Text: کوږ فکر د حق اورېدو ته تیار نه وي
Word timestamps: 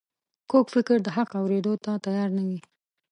کوږ 0.49 0.65
فکر 0.75 0.97
د 1.03 1.07
حق 1.15 1.29
اورېدو 1.39 1.73
ته 1.83 1.91
تیار 2.05 2.29
نه 2.37 2.43
وي 2.47 2.59